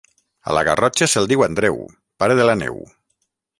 [0.51, 1.79] A la Garrotxa se'l diu Andreu,
[2.23, 2.83] Pare de la Neu.